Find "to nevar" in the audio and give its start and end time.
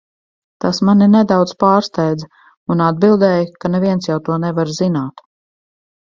4.31-4.73